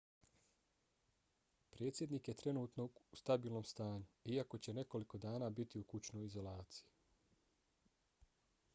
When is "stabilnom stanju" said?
3.21-4.31